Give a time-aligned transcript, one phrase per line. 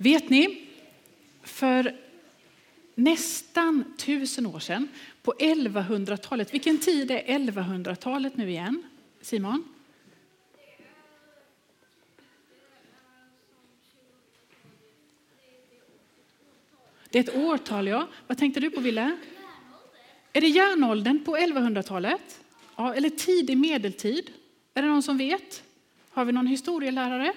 [0.00, 0.66] Vet ni,
[1.42, 1.96] för
[2.94, 4.88] nästan tusen år sedan,
[5.22, 8.82] på 1100-talet, vilken tid är 1100-talet nu igen,
[9.20, 9.64] Simon?
[17.10, 18.08] Det är ett årtal, ja.
[18.26, 19.16] Vad tänkte du på, Ville?
[20.32, 22.40] Är det järnåldern på 1100-talet?
[22.76, 24.30] Ja, eller tidig medeltid?
[24.74, 25.62] Är det någon som vet?
[26.10, 27.32] Har vi någon historielärare?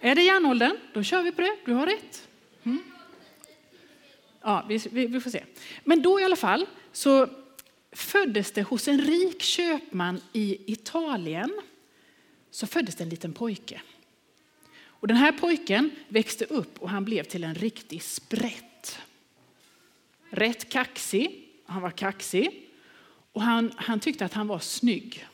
[0.00, 0.76] Är det järnåldern?
[0.92, 1.56] Då kör vi på det.
[1.64, 2.28] Du har rätt.
[2.62, 2.82] Mm.
[4.40, 5.44] Ja, vi, vi, vi, får se.
[5.84, 7.28] Men då i alla fall så
[7.92, 11.60] föddes det hos en rik köpman i Italien
[12.50, 13.80] så föddes det en liten pojke.
[14.82, 18.98] Och den här pojken växte upp och han blev till en riktig sprätt.
[20.30, 21.48] Rätt kaxig.
[21.66, 22.68] Han var kaxig.
[23.32, 25.26] Och han, han tyckte att han var snygg.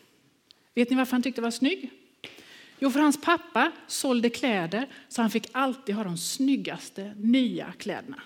[0.74, 1.90] Vet ni varför han tyckte han var snygg?
[2.78, 8.22] Jo, för hans pappa sålde kläder så han fick alltid ha de snyggaste nya kläderna.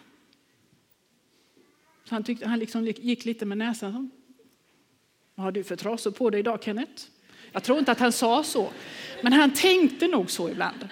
[2.05, 4.11] Så han, tyckte, han liksom gick lite med näsan.
[5.35, 7.03] Vad har du för trasor på dig idag Kenneth?
[7.53, 8.71] Jag tror inte att han sa så,
[9.23, 10.89] men han tänkte nog så ibland.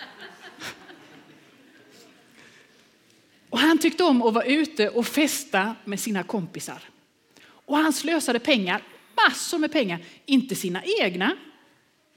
[3.50, 6.82] Och han tyckte om att vara ute och festa med sina kompisar.
[7.44, 8.82] Och han slösade pengar,
[9.26, 11.36] massor med pengar, inte sina egna,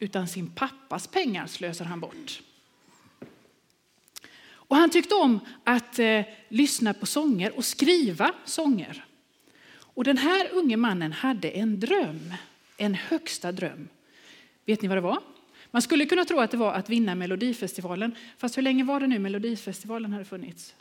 [0.02, 2.42] utan sin pappas pengar slösar han bort.
[4.72, 9.06] Och han tyckte om att eh, lyssna på sånger och skriva sånger.
[9.74, 12.34] Och den här unge mannen hade en dröm,
[12.78, 13.90] en högsta dröm.
[14.66, 15.20] Vet ni vad det var?
[15.72, 18.16] Man skulle kunna tro att det var att vinna Melodifestivalen.
[18.38, 20.76] Fast hur länge var det nu Melodifestivalen hade funnits?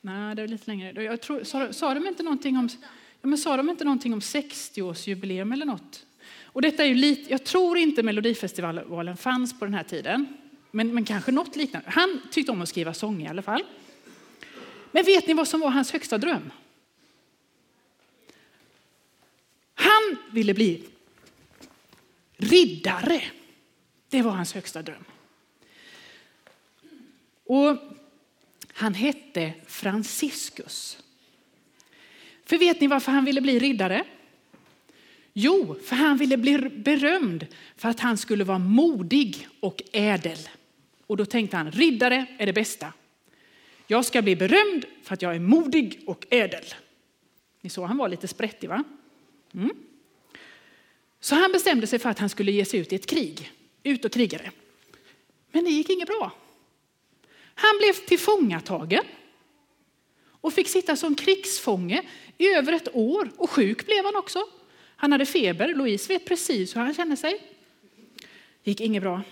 [0.00, 1.02] Nej, det var lite längre.
[1.02, 2.68] Jag tror, sa, sa, de inte någonting om,
[3.20, 6.06] ja, men sa de inte någonting om 60-årsjubileum eller något?
[6.54, 10.26] Och detta är ju lite, jag tror inte Melodifestivalen fanns på den här tiden,
[10.70, 11.90] men, men kanske något liknande.
[11.90, 13.64] Han tyckte om att skriva sånger i alla fall.
[14.92, 16.52] Men vet ni vad som var hans högsta dröm?
[19.74, 20.84] Han ville bli
[22.36, 23.22] riddare.
[24.08, 25.04] Det var hans högsta dröm.
[27.44, 27.78] Och
[28.72, 30.98] han hette Franciscus.
[32.44, 34.04] För vet ni varför han ville bli riddare?
[35.36, 37.46] Jo, för han ville bli berömd
[37.76, 40.38] för att han skulle vara modig och ädel.
[41.06, 42.92] Och då tänkte han, riddare är det bästa.
[43.86, 46.64] Jag ska bli berömd för att jag är modig och ädel.
[47.60, 48.84] Ni såg, han var lite sprättig va?
[49.54, 49.70] Mm.
[51.20, 53.52] Så han bestämde sig för att han skulle ge sig ut i ett krig,
[53.82, 54.50] ut och krigare.
[55.52, 56.32] Men det gick inget bra.
[57.54, 59.04] Han blev tillfångatagen
[60.26, 62.02] och fick sitta som krigsfånge
[62.38, 63.30] i över ett år.
[63.36, 64.38] Och sjuk blev han också.
[65.04, 65.74] Han hade feber.
[65.74, 67.40] Louise vet precis hur han känner sig.
[68.62, 69.22] Det gick inget bra.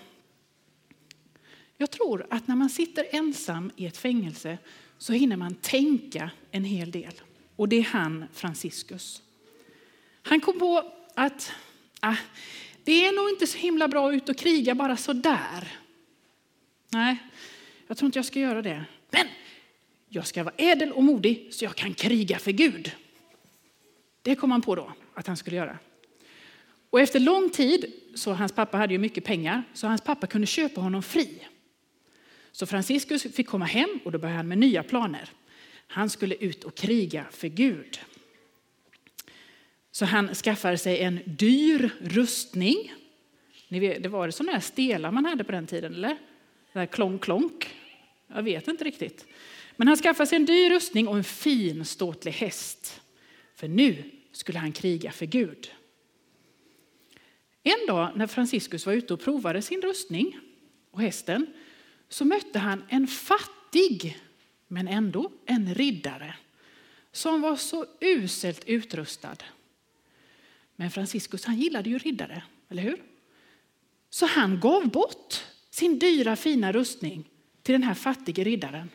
[1.77, 4.57] Jag tror att när man sitter ensam i ett fängelse
[4.97, 7.13] så hinner man tänka en hel del.
[7.55, 9.21] Och det är han, Franciscus.
[10.21, 11.51] Han kom på att
[11.99, 12.15] ah,
[12.83, 15.77] det är nog inte så himla bra att ut och kriga bara så där.
[16.89, 17.17] Nej,
[17.87, 18.85] jag tror inte jag ska göra det.
[19.09, 19.27] Men
[20.09, 22.91] jag ska vara ädel och modig så jag kan kriga för Gud.
[24.21, 25.77] Det kom han på då att han skulle göra.
[26.89, 30.47] Och efter lång tid, så hans pappa hade ju mycket pengar, så hans pappa kunde
[30.47, 31.47] köpa honom fri.
[32.51, 35.29] Så Franciscus fick komma hem och då började han med nya planer.
[35.87, 37.99] Han skulle ut och kriga för Gud.
[39.91, 42.93] Så han skaffade sig en dyr rustning.
[43.67, 46.17] Ni vet, det var det sådana här stelar man hade på den tiden, eller?
[46.73, 47.75] Det klonk, klonk.
[48.27, 49.25] Jag vet inte riktigt.
[49.75, 53.01] Men han skaffade sig en dyr rustning och en fin ståtlig häst.
[53.55, 54.03] För nu
[54.33, 55.71] skulle han kriga för Gud.
[57.63, 60.39] En dag när Franciscus var ute och provade sin rustning
[60.91, 61.53] och hästen
[62.09, 64.21] så mötte han en fattig,
[64.67, 66.35] men ändå en riddare
[67.11, 69.37] som var så uselt utrustad.
[70.75, 73.03] Men Franciscus han gillade ju riddare, eller hur?
[74.09, 77.29] Så han gav bort sin dyra fina rustning
[77.61, 78.89] till den här fattige riddaren.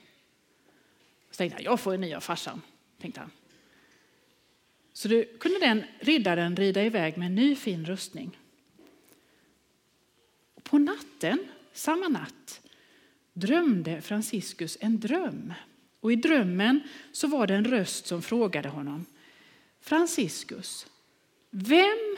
[1.31, 2.63] Så tänkte han, jag får en ny av farsan,
[3.01, 3.31] tänkte han.
[4.99, 8.39] Så då kunde den riddaren rida iväg med en ny fin rustning.
[10.55, 11.39] Och på natten,
[11.73, 12.61] samma natt,
[13.33, 15.55] drömde Franciscus en dröm.
[16.01, 16.81] Och i drömmen
[17.13, 19.07] så var det en röst som frågade honom.
[19.81, 20.87] Franciscus,
[21.51, 22.17] vem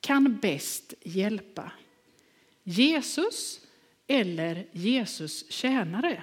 [0.00, 1.72] kan bäst hjälpa?
[2.62, 3.60] Jesus
[4.06, 6.22] eller Jesus tjänare?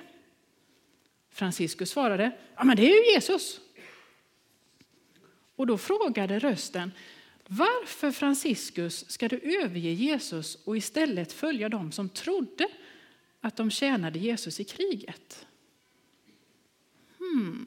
[1.30, 3.62] Franciscus svarade, ja men det är ju Jesus.
[5.60, 6.92] Och då frågade rösten,
[7.48, 12.68] Varför Franciscus ska du överge Jesus och istället följa dem som trodde
[13.42, 15.48] att de tjänade Jesus i kriget?
[17.18, 17.66] Hmm.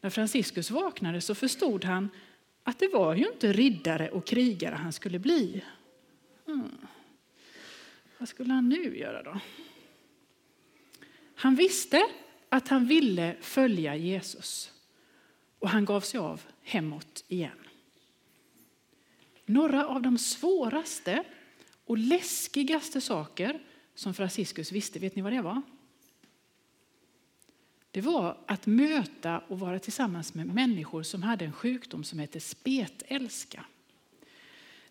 [0.00, 2.08] När Franciscus vaknade så förstod han
[2.62, 5.64] att det var ju inte riddare och krigare han skulle bli.
[6.46, 6.86] Hmm.
[8.18, 9.40] Vad skulle han nu göra då?
[11.34, 12.02] Han visste
[12.48, 14.71] att han ville följa Jesus
[15.62, 17.58] och han gav sig av hemåt igen.
[19.46, 21.24] Några av de svåraste
[21.84, 23.62] och läskigaste saker
[23.94, 25.62] som Franciscus visste, vet ni vad det var?
[27.90, 32.40] Det var att möta och vara tillsammans med människor som hade en sjukdom som heter
[32.40, 33.64] spetälska.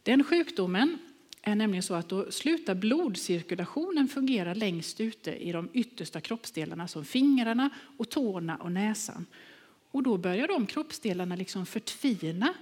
[0.04, 0.98] Den sjukdomen
[1.42, 7.06] är nämligen så att då slutar blodcirkulationen fungera längst ute i de yttersta kroppsdelarna som
[7.06, 9.26] fingrarna, och tårna och näsan.
[9.92, 12.54] Och då börjar de kroppsdelarna liksom förtvina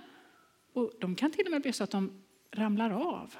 [0.73, 2.11] och de kan till och med bli så att de
[2.51, 3.35] ramlar av.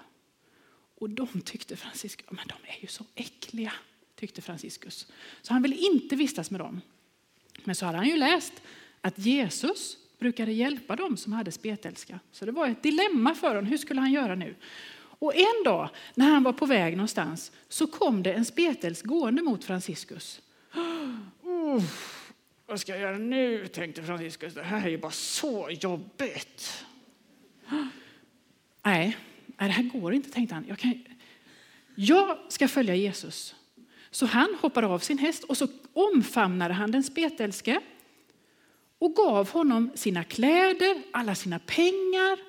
[0.95, 3.74] Och de tyckte Franciscus, men de är ju så äckliga,
[4.15, 5.07] tyckte Franciscus.
[5.41, 6.81] Så han ville inte vistas med dem.
[7.63, 8.53] Men så hade han ju läst
[9.01, 12.19] att Jesus brukade hjälpa dem som hade spetälska.
[12.31, 14.56] Så det var ett dilemma för honom, hur skulle han göra nu?
[15.19, 19.42] Och en dag när han var på väg någonstans så kom det en spetälsk gående
[19.42, 20.42] mot Franciscus.
[21.42, 21.83] Oh,
[22.69, 24.54] vad ska jag göra nu, tänkte Franciscus.
[24.54, 26.86] Det här är ju bara så jobbigt.
[28.83, 29.18] Nej,
[29.57, 30.66] det här går inte, tänkte han.
[30.68, 31.04] Jag, kan,
[31.95, 33.56] jag ska följa Jesus.
[34.12, 37.80] Så han hoppade av sin häst och så omfamnade han den spetälske
[39.00, 42.39] och gav honom sina kläder, alla sina pengar.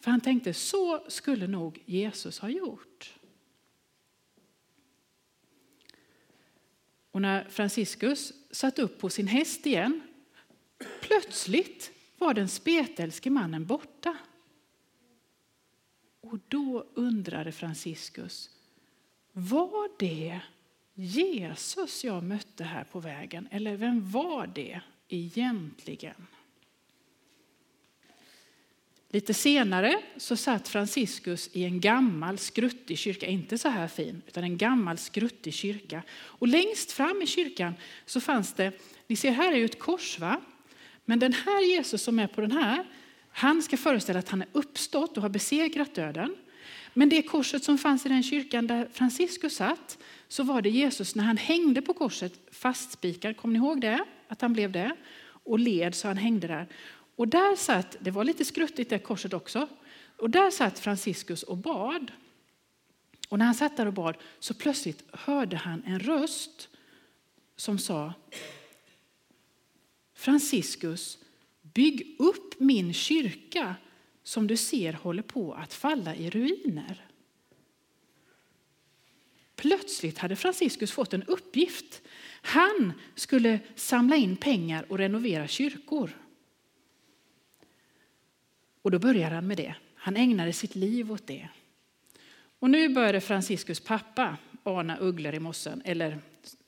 [0.00, 2.93] För han tänkte så skulle nog Jesus ha gjort.
[7.14, 10.00] Och när Franciscus satt upp på sin häst igen,
[11.00, 14.16] plötsligt var den spetälske mannen borta.
[16.20, 18.50] Och då undrade Franciscus,
[19.32, 20.40] var det
[20.94, 23.48] Jesus jag mötte här på vägen?
[23.50, 26.26] Eller vem var det egentligen?
[29.14, 34.44] Lite senare så satt Franciscus i en gammal skruttig kyrka, inte så här fin, utan
[34.44, 36.02] en gammal skruttig kyrka.
[36.12, 37.74] Och längst fram i kyrkan
[38.06, 38.72] så fanns det,
[39.06, 40.40] ni ser här är ju ett kors va?
[41.04, 42.84] Men den här Jesus som är på den här,
[43.30, 46.36] han ska föreställa att han är uppstått och har besegrat döden.
[46.94, 51.14] Men det korset som fanns i den kyrkan där Franciscus satt, så var det Jesus
[51.14, 54.04] när han hängde på korset fastspikad, kommer ni ihåg det?
[54.28, 54.96] Att han blev det?
[55.26, 56.66] Och led så han hängde där.
[57.16, 59.68] Och där satt, det var lite skruttigt det korset också,
[60.16, 62.12] och där satt Franciscus och bad.
[63.28, 66.68] Och när han satt där och bad så plötsligt hörde han en röst
[67.56, 68.12] som sa
[70.14, 71.18] Franciscus,
[71.62, 73.76] bygg upp min kyrka
[74.22, 77.06] som du ser håller på att falla i ruiner.
[79.56, 82.02] Plötsligt hade Franciscus fått en uppgift.
[82.42, 86.10] Han skulle samla in pengar och renovera kyrkor.
[88.84, 89.74] Och då började han med det.
[89.94, 91.48] Han ägnade sitt liv åt det.
[92.58, 96.18] Och nu började Franciscus pappa ana ugglor i mossen, eller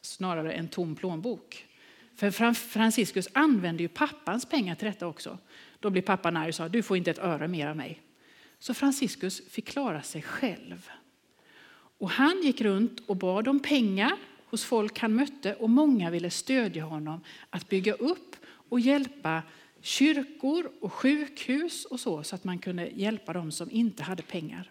[0.01, 1.67] snarare en tom plånbok.
[2.15, 5.39] För Franciscus använde ju pappans pengar till detta också.
[5.81, 8.03] Då blev pappan arg och sa, du får inte ett öre mer av mig.
[8.59, 10.91] Så Franciscus fick klara sig själv.
[11.99, 14.13] Och han gick runt och bad om pengar
[14.47, 17.21] hos folk han mötte och många ville stödja honom
[17.51, 19.43] att bygga upp och hjälpa
[19.81, 24.71] kyrkor och sjukhus och så, så att man kunde hjälpa dem som inte hade pengar.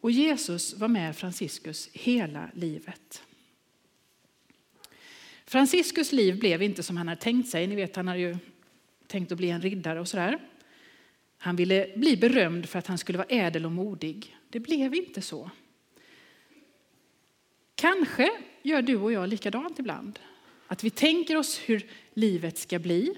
[0.00, 3.22] Och Jesus var med Franciscus hela livet.
[5.46, 7.66] Franciscus liv blev inte som han hade tänkt sig.
[7.66, 8.36] Ni vet, han hade ju
[9.06, 10.38] tänkt att bli en riddare och sådär.
[11.38, 14.36] Han ville bli berömd för att han skulle vara ädel och modig.
[14.50, 15.50] Det blev inte så.
[17.74, 18.30] Kanske
[18.62, 20.18] gör du och jag likadant ibland.
[20.66, 21.86] Att vi tänker oss hur
[22.20, 23.14] livet ska bli.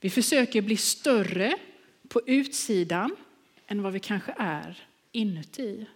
[0.00, 1.58] Vi försöker bli större
[2.08, 3.16] på utsidan
[3.66, 5.86] än vad vi kanske är inuti.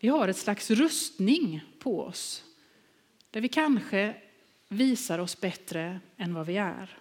[0.00, 2.44] Vi har ett slags rustning på oss
[3.30, 4.14] där vi kanske
[4.68, 6.98] visar oss bättre än vad vi är.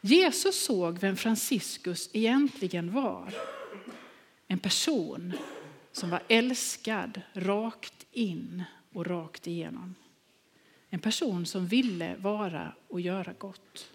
[0.00, 3.34] Jesus såg vem Franciscus egentligen var.
[4.46, 5.32] En person
[5.92, 9.94] som var älskad rakt in och rakt igenom.
[10.90, 13.90] En person som ville vara och göra gott.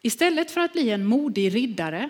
[0.00, 2.08] Istället för att bli en modig riddare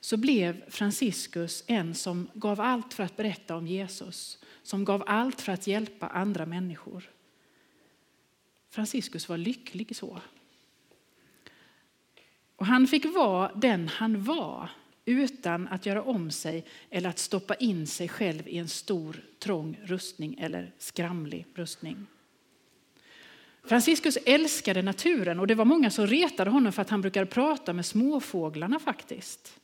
[0.00, 5.40] så blev Franciscus en som gav allt för att berätta om Jesus, som gav allt
[5.40, 7.10] för att hjälpa andra människor.
[8.70, 10.20] Franciscus var lycklig så.
[12.56, 14.70] Och han fick vara den han var
[15.08, 19.80] utan att göra om sig eller att stoppa in sig själv i en stor trång
[19.84, 22.06] rustning eller skramlig rustning.
[23.64, 27.72] Franciscus älskade naturen och det var många som retade honom för att han brukade prata
[27.72, 29.60] med småfåglarna faktiskt.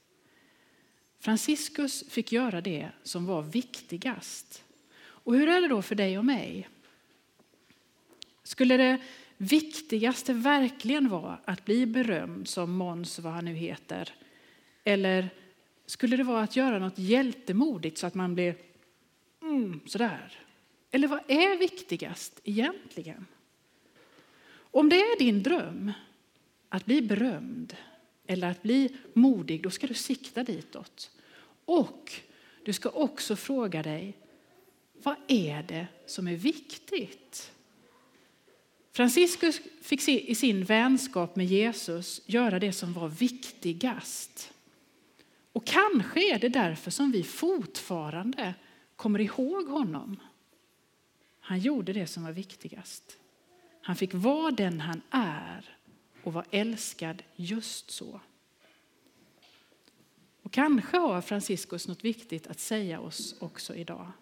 [1.21, 4.65] Franciscus fick göra det som var viktigast.
[4.97, 6.69] Och hur är det då för dig och mig?
[8.43, 8.99] Skulle det
[9.37, 14.13] viktigaste verkligen vara att bli berömd som Måns, vad han nu heter?
[14.85, 15.31] Eller
[15.87, 18.57] skulle det vara att göra något hjältemodigt så att man blir
[19.43, 20.33] mm, sådär?
[20.91, 23.27] Eller vad är viktigast egentligen?
[24.57, 25.93] Om det är din dröm
[26.69, 27.77] att bli berömd
[28.27, 31.11] eller att bli modig, då ska du sikta ditåt.
[31.65, 32.13] Och
[32.65, 34.17] du ska också fråga dig,
[34.93, 37.53] vad är det som är viktigt?
[38.93, 44.54] Franciscus fick i sin vänskap med Jesus göra det som var viktigast.
[45.55, 48.55] Och kanske är det därför som vi fortfarande
[48.97, 50.17] kommer ihåg honom.
[51.41, 53.19] Han gjorde det som var viktigast.
[53.81, 55.79] Han fick vara den han är
[56.23, 58.21] och var älskad just så.
[60.43, 64.13] Och kanske har Franciscus något viktigt att säga oss också idag.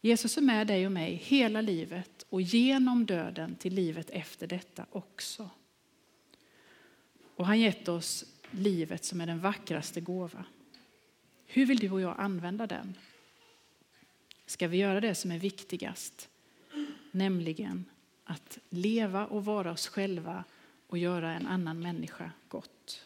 [0.00, 4.86] Jesus är med dig och mig hela livet och genom döden till livet efter detta
[4.90, 5.50] också.
[7.36, 10.44] Och han gett oss livet som är den vackraste gåva.
[11.46, 12.94] Hur vill du och jag använda den?
[14.46, 16.28] Ska vi göra det som är viktigast,
[17.10, 17.84] nämligen
[18.24, 20.44] att leva och vara oss själva
[20.86, 23.03] och göra en annan människa gott?